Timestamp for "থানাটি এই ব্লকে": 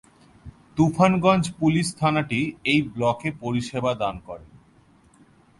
1.99-3.29